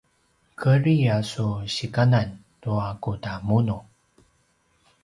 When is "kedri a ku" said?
0.61-1.47